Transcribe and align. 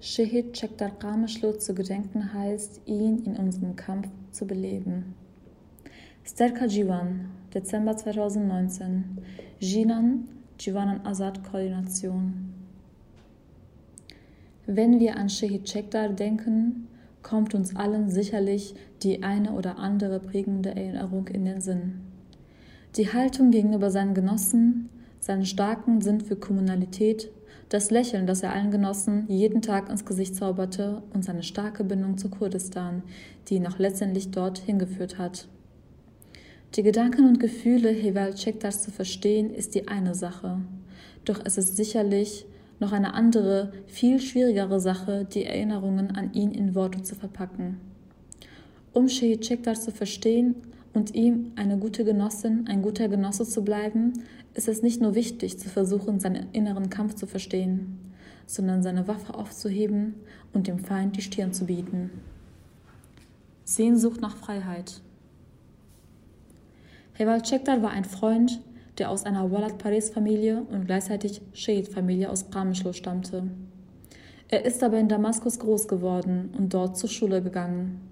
Shehid 0.00 0.52
Chekdar 0.52 0.90
Kameshlo 0.90 1.54
zu 1.54 1.74
gedenken 1.74 2.32
heißt, 2.32 2.82
ihn 2.86 3.24
in 3.24 3.36
unserem 3.36 3.74
Kampf 3.74 4.06
zu 4.30 4.46
beleben. 4.46 5.16
Sterka 6.24 6.66
Jivan, 6.66 7.30
Dezember 7.52 7.96
2019. 7.96 9.18
Jinan, 9.58 10.28
Jivanan 10.60 11.04
Azad 11.04 11.42
Koordination. 11.42 12.54
Wenn 14.66 15.00
wir 15.00 15.16
an 15.16 15.28
Shehid 15.28 15.64
Chekdar 15.64 16.10
denken, 16.10 16.86
kommt 17.24 17.56
uns 17.56 17.74
allen 17.74 18.08
sicherlich 18.08 18.76
die 19.02 19.24
eine 19.24 19.50
oder 19.52 19.78
andere 19.78 20.20
prägende 20.20 20.76
Erinnerung 20.76 21.26
in 21.26 21.44
den 21.44 21.60
Sinn. 21.60 22.02
Die 22.94 23.12
Haltung 23.12 23.50
gegenüber 23.50 23.90
seinen 23.90 24.14
Genossen, 24.14 24.90
seinen 25.20 25.46
starken 25.46 26.00
Sinn 26.00 26.20
für 26.20 26.36
Kommunalität, 26.36 27.30
das 27.68 27.90
Lächeln, 27.90 28.26
das 28.26 28.42
er 28.42 28.52
allen 28.52 28.70
Genossen 28.70 29.26
jeden 29.28 29.60
Tag 29.60 29.90
ins 29.90 30.04
Gesicht 30.04 30.34
zauberte 30.34 31.02
und 31.12 31.24
seine 31.24 31.42
starke 31.42 31.84
Bindung 31.84 32.16
zu 32.16 32.30
Kurdistan, 32.30 33.02
die 33.48 33.56
ihn 33.56 33.66
auch 33.66 33.78
letztendlich 33.78 34.30
dort 34.30 34.58
hingeführt 34.58 35.18
hat. 35.18 35.48
Die 36.74 36.82
Gedanken 36.82 37.26
und 37.26 37.40
Gefühle 37.40 37.90
Heval 37.90 38.34
Çektas 38.34 38.82
zu 38.82 38.90
verstehen, 38.90 39.50
ist 39.54 39.74
die 39.74 39.88
eine 39.88 40.14
Sache. 40.14 40.60
Doch 41.24 41.40
es 41.44 41.58
ist 41.58 41.76
sicherlich 41.76 42.46
noch 42.80 42.92
eine 42.92 43.14
andere, 43.14 43.72
viel 43.86 44.20
schwierigere 44.20 44.80
Sache, 44.80 45.26
die 45.32 45.44
Erinnerungen 45.44 46.14
an 46.14 46.32
ihn 46.32 46.52
in 46.52 46.74
Worte 46.74 47.02
zu 47.02 47.14
verpacken. 47.14 47.80
Um 48.92 49.08
Shehid 49.08 49.42
Çektas 49.42 49.84
zu 49.84 49.92
verstehen 49.92 50.54
und 50.94 51.14
ihm 51.14 51.52
eine 51.56 51.78
gute 51.78 52.04
Genossin, 52.04 52.66
ein 52.68 52.82
guter 52.82 53.08
Genosse 53.08 53.44
zu 53.44 53.62
bleiben, 53.62 54.12
ist 54.54 54.68
es 54.68 54.82
nicht 54.82 55.00
nur 55.00 55.14
wichtig, 55.14 55.58
zu 55.58 55.68
versuchen, 55.68 56.20
seinen 56.20 56.48
inneren 56.52 56.90
Kampf 56.90 57.14
zu 57.14 57.26
verstehen, 57.26 57.98
sondern 58.46 58.82
seine 58.82 59.06
Waffe 59.06 59.34
aufzuheben 59.34 60.14
und 60.52 60.66
dem 60.66 60.78
Feind 60.78 61.16
die 61.16 61.22
Stirn 61.22 61.52
zu 61.52 61.66
bieten. 61.66 62.10
Sehnsucht 63.64 64.20
nach 64.20 64.36
Freiheit. 64.36 65.02
Heval 67.12 67.42
Çekdar 67.42 67.82
war 67.82 67.90
ein 67.90 68.04
Freund, 68.04 68.60
der 68.96 69.10
aus 69.10 69.24
einer 69.24 69.50
Walad 69.52 69.78
Paris-Familie 69.78 70.62
und 70.70 70.86
gleichzeitig 70.86 71.40
Shehid-Familie 71.52 72.30
aus 72.30 72.50
Qamishlo 72.50 72.92
stammte. 72.92 73.44
Er 74.48 74.64
ist 74.64 74.82
aber 74.82 74.98
in 74.98 75.08
Damaskus 75.08 75.58
groß 75.58 75.88
geworden 75.88 76.54
und 76.56 76.72
dort 76.72 76.96
zur 76.96 77.10
Schule 77.10 77.42
gegangen. 77.42 78.07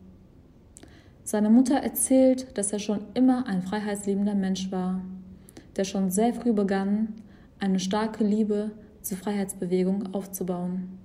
Seine 1.27 1.51
Mutter 1.51 1.75
erzählt, 1.75 2.57
dass 2.57 2.73
er 2.73 2.79
schon 2.79 3.01
immer 3.15 3.49
ein 3.49 3.61
freiheitsliebender 3.61 4.37
Mensch 4.37 4.71
war, 4.71 5.03
der 5.75 5.83
schon 5.83 6.13
sehr 6.13 6.33
früh 6.33 6.53
begann, 6.53 7.15
eine 7.59 7.81
starke 7.81 8.23
Liebe 8.23 8.71
zur 9.03 9.17
Freiheitsbewegung 9.17 10.15
aufzubauen. 10.15 11.01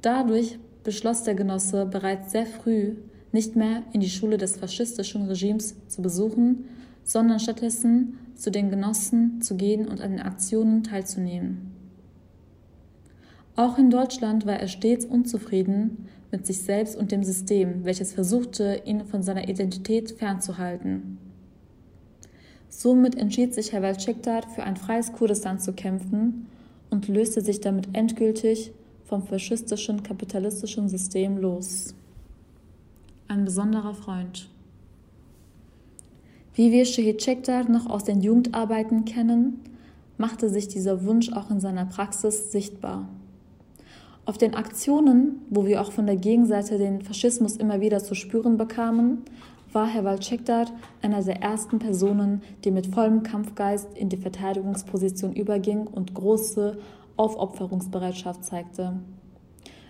Dadurch 0.00 0.60
beschloss 0.84 1.24
der 1.24 1.34
Genosse 1.34 1.86
bereits 1.86 2.30
sehr 2.30 2.46
früh, 2.46 2.94
nicht 3.32 3.56
mehr 3.56 3.82
in 3.92 3.98
die 3.98 4.10
Schule 4.10 4.36
des 4.36 4.58
faschistischen 4.58 5.26
Regimes 5.26 5.74
zu 5.88 6.02
besuchen, 6.02 6.66
sondern 7.02 7.40
stattdessen 7.40 8.18
zu 8.36 8.52
den 8.52 8.70
Genossen 8.70 9.42
zu 9.42 9.56
gehen 9.56 9.88
und 9.88 10.00
an 10.02 10.12
den 10.12 10.22
Aktionen 10.22 10.84
teilzunehmen. 10.84 11.72
Auch 13.56 13.76
in 13.76 13.90
Deutschland 13.90 14.46
war 14.46 14.60
er 14.60 14.68
stets 14.68 15.04
unzufrieden 15.04 16.05
mit 16.30 16.46
sich 16.46 16.62
selbst 16.62 16.96
und 16.96 17.12
dem 17.12 17.22
System, 17.22 17.84
welches 17.84 18.12
versuchte, 18.12 18.82
ihn 18.84 19.04
von 19.04 19.22
seiner 19.22 19.48
Identität 19.48 20.12
fernzuhalten. 20.12 21.18
Somit 22.68 23.16
entschied 23.16 23.54
sich 23.54 23.72
Herr 23.72 23.82
Walczykdar 23.82 24.48
für 24.48 24.64
ein 24.64 24.76
freies 24.76 25.12
Kurdistan 25.12 25.58
zu 25.58 25.72
kämpfen 25.72 26.46
und 26.90 27.08
löste 27.08 27.40
sich 27.40 27.60
damit 27.60 27.88
endgültig 27.94 28.72
vom 29.04 29.22
faschistischen 29.22 30.02
kapitalistischen 30.02 30.88
System 30.88 31.38
los. 31.38 31.94
Ein 33.28 33.44
besonderer 33.44 33.94
Freund. 33.94 34.48
Wie 36.54 36.72
wir 36.72 36.84
Shehid 36.84 37.18
Çekdar 37.18 37.68
noch 37.68 37.86
aus 37.86 38.04
den 38.04 38.20
Jugendarbeiten 38.20 39.04
kennen, 39.04 39.60
machte 40.18 40.48
sich 40.48 40.68
dieser 40.68 41.04
Wunsch 41.04 41.32
auch 41.32 41.50
in 41.50 41.60
seiner 41.60 41.84
Praxis 41.84 42.50
sichtbar. 42.50 43.08
Auf 44.26 44.38
den 44.38 44.56
Aktionen, 44.56 45.42
wo 45.50 45.66
wir 45.66 45.80
auch 45.80 45.92
von 45.92 46.06
der 46.06 46.16
Gegenseite 46.16 46.78
den 46.78 47.00
Faschismus 47.00 47.56
immer 47.56 47.80
wieder 47.80 48.02
zu 48.02 48.16
spüren 48.16 48.56
bekamen, 48.56 49.22
war 49.72 49.86
Herr 49.86 50.02
Walczekdar 50.02 50.66
einer 51.00 51.22
der 51.22 51.42
ersten 51.42 51.78
Personen, 51.78 52.42
die 52.64 52.72
mit 52.72 52.88
vollem 52.88 53.22
Kampfgeist 53.22 53.96
in 53.96 54.08
die 54.08 54.16
Verteidigungsposition 54.16 55.32
überging 55.32 55.86
und 55.86 56.12
große 56.14 56.76
Aufopferungsbereitschaft 57.16 58.44
zeigte. 58.44 58.94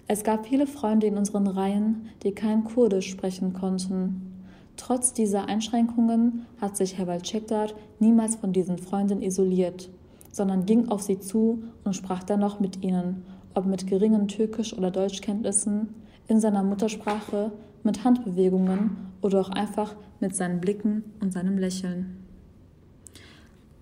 Es 0.06 0.22
gab 0.22 0.47
viele 0.47 0.66
Freunde 0.66 1.06
in 1.06 1.16
unseren 1.16 1.47
Reihen, 1.47 2.10
die 2.22 2.32
kein 2.32 2.64
Kurdisch 2.64 3.10
sprechen 3.10 3.54
konnten. 3.54 4.44
Trotz 4.76 5.14
dieser 5.14 5.48
Einschränkungen 5.48 6.44
hat 6.60 6.76
sich 6.76 6.98
Herr 6.98 7.06
Walczekdar 7.06 7.68
niemals 8.00 8.36
von 8.36 8.53
diesen 8.53 8.76
Freunden 8.76 9.22
isoliert, 9.22 9.88
sondern 10.30 10.66
ging 10.66 10.88
auf 10.88 11.00
sie 11.00 11.20
zu 11.20 11.62
und 11.84 11.97
sprach 11.97 12.22
dennoch 12.22 12.60
mit 12.60 12.84
ihnen, 12.84 13.24
ob 13.56 13.66
mit 13.66 13.86
geringen 13.86 14.28
Türkisch- 14.28 14.76
oder 14.76 14.90
Deutschkenntnissen, 14.90 15.88
in 16.28 16.40
seiner 16.40 16.62
Muttersprache, 16.62 17.52
mit 17.82 18.04
Handbewegungen 18.04 18.96
oder 19.22 19.40
auch 19.40 19.48
einfach 19.48 19.96
mit 20.20 20.34
seinen 20.36 20.60
Blicken 20.60 21.04
und 21.20 21.32
seinem 21.32 21.56
Lächeln. 21.56 22.22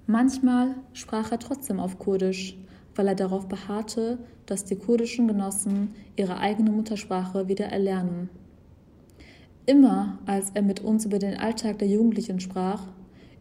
Manchmal 0.07 0.77
sprach 0.93 1.33
er 1.33 1.39
trotzdem 1.39 1.81
auf 1.81 1.99
Kurdisch, 1.99 2.57
weil 2.95 3.09
er 3.09 3.15
darauf 3.15 3.49
beharrte, 3.49 4.19
dass 4.47 4.65
die 4.65 4.77
kurdischen 4.77 5.27
Genossen 5.27 5.95
ihre 6.17 6.39
eigene 6.39 6.71
Muttersprache 6.71 7.49
wieder 7.49 7.67
erlernen. 7.67 8.29
Immer 9.67 10.19
als 10.27 10.51
er 10.55 10.63
mit 10.63 10.81
uns 10.81 11.07
über 11.07 11.19
den 11.19 11.39
Alltag 11.39 11.79
der 11.79 11.89
Jugendlichen 11.89 12.39
sprach, 12.39 12.83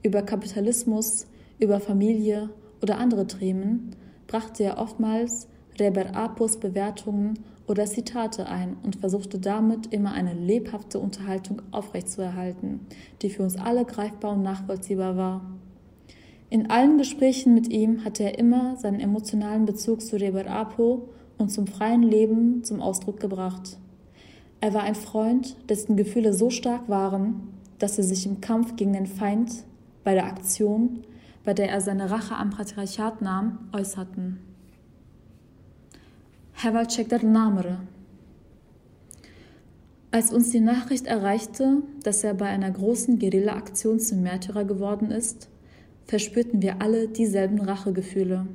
über 0.02 0.22
Kapitalismus, 0.22 1.28
über 1.60 1.80
Familie 1.80 2.50
oder 2.82 2.98
andere 2.98 3.28
Themen, 3.28 3.92
brachte 4.26 4.64
er 4.64 4.78
oftmals 4.78 5.48
Reber 5.80 6.16
Apos 6.16 6.58
Bewertungen 6.58 7.40
oder 7.68 7.86
Zitate 7.86 8.48
ein 8.48 8.78
und 8.84 8.98
versuchte 8.98 9.40
damit 9.40 9.88
immer 9.94 10.12
eine 10.14 10.34
lebhafte 10.34 11.00
Unterhaltung 11.00 11.62
aufrechtzuerhalten, 11.72 12.82
die 13.22 13.30
für 13.30 13.44
uns 13.44 13.56
alle 13.56 13.86
greifbar 13.86 14.34
und 14.34 14.44
nachvollziehbar 14.44 15.18
war. 15.18 15.42
In 16.50 16.70
allen 16.70 16.98
Gesprächen 16.98 17.54
mit 17.56 17.70
ihm 17.70 18.06
hatte 18.06 18.24
er 18.24 18.38
immer 18.38 18.76
seinen 18.78 19.00
emotionalen 19.00 19.66
Bezug 19.66 20.02
zu 20.02 20.18
Reber 20.18 20.46
Apo 20.48 21.10
und 21.38 21.50
zum 21.50 21.66
freien 21.66 22.04
Leben 22.04 22.64
zum 22.64 22.82
Ausdruck 22.82 23.20
gebracht. 23.20 23.78
Er 24.62 24.74
war 24.74 24.84
ein 24.84 24.96
Freund, 24.96 25.58
dessen 25.68 25.98
Gefühle 25.98 26.34
so 26.34 26.50
stark 26.50 26.88
waren, 26.90 27.50
dass 27.80 27.98
er 27.98 28.04
sich 28.04 28.26
im 28.26 28.40
Kampf 28.40 28.76
gegen 28.76 28.94
den 28.94 29.08
Feind, 29.08 29.66
bei 30.04 30.14
der 30.14 30.26
Aktion, 30.26 31.00
bei 31.44 31.54
der 31.54 31.70
er 31.70 31.82
seine 31.82 32.12
Rache 32.12 32.36
am 32.36 32.52
Patriarchat 32.52 33.22
nahm, 33.22 33.70
äußerten. 33.74 34.53
Heval 36.56 36.88
Çekdar 36.88 37.24
Namre. 37.24 37.80
Als 40.12 40.32
uns 40.32 40.52
die 40.52 40.62
Nachricht 40.62 41.08
erreichte, 41.08 41.82
dass 42.04 42.24
er 42.24 42.36
bei 42.36 42.46
einer 42.46 42.72
großen 42.72 43.20
Guerilla-Aktion 43.20 44.00
zum 44.00 44.22
Märtyrer 44.22 44.64
geworden 44.64 45.12
ist, 45.12 45.50
verspürten 46.06 46.62
wir 46.62 46.82
alle 46.82 47.08
dieselben 47.10 47.60
Rachegefühle. 47.60 48.48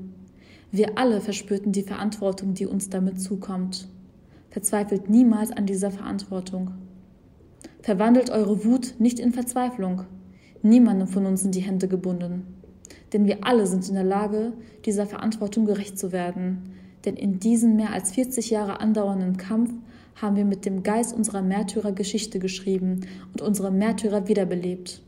Wir 0.70 0.96
alle 0.96 1.20
verspürten 1.20 1.72
die 1.72 1.82
Verantwortung, 1.82 2.54
die 2.54 2.66
uns 2.66 2.88
damit 2.88 3.20
zukommt. 3.20 3.88
Verzweifelt 4.50 5.10
niemals 5.10 5.50
an 5.50 5.66
dieser 5.66 5.90
Verantwortung. 5.90 6.70
Verwandelt 7.82 8.30
eure 8.30 8.64
Wut 8.64 8.94
nicht 8.98 9.18
in 9.18 9.32
Verzweiflung. 9.32 10.04
Niemandem 10.62 11.08
von 11.08 11.26
uns 11.26 11.42
sind 11.42 11.54
die 11.54 11.60
Hände 11.60 11.88
gebunden. 11.88 12.46
Denn 13.12 13.26
wir 13.26 13.44
alle 13.44 13.66
sind 13.66 13.86
in 13.88 13.94
der 13.94 14.04
Lage, 14.04 14.52
dieser 14.86 15.06
Verantwortung 15.06 15.66
gerecht 15.66 15.98
zu 15.98 16.12
werden. 16.12 16.77
Denn 17.08 17.16
in 17.16 17.40
diesem 17.40 17.76
mehr 17.76 17.94
als 17.94 18.10
40 18.10 18.50
Jahre 18.50 18.80
andauernden 18.80 19.38
Kampf 19.38 19.72
haben 20.16 20.36
wir 20.36 20.44
mit 20.44 20.66
dem 20.66 20.82
Geist 20.82 21.16
unserer 21.16 21.40
Märtyrer 21.40 21.92
Geschichte 21.92 22.38
geschrieben 22.38 23.06
und 23.32 23.40
unsere 23.40 23.70
Märtyrer 23.70 24.28
wiederbelebt. 24.28 25.00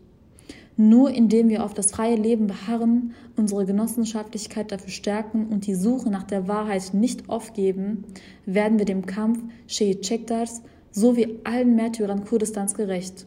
Nur 0.79 1.11
indem 1.11 1.51
wir 1.51 1.63
auf 1.63 1.75
das 1.75 1.91
freie 1.91 2.17
Leben 2.17 2.47
beharren, 2.47 3.13
unsere 3.37 3.67
Genossenschaftlichkeit 3.67 4.73
dafür 4.73 4.89
stärken 4.89 5.49
und 5.49 5.67
die 5.67 5.75
Suche 5.75 6.09
nach 6.09 6.23
der 6.23 6.49
Wahrheit 6.49 6.95
nicht 6.95 7.29
aufgeben, 7.29 8.05
werden 8.47 8.79
wir 8.79 8.87
dem 8.87 9.05
Kampf 9.05 9.41
Shehid 9.67 10.01
Çekdars 10.01 10.63
sowie 10.93 11.41
allen 11.45 11.77
Märtyrern 11.77 12.25
Kurdistans 12.25 12.73
gerecht. 12.73 13.27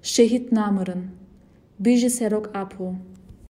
Shehid 0.00 0.52
Nameren, 0.52 1.12
Biji 1.76 2.08
Serok 2.08 2.56
Apo, 2.56 2.96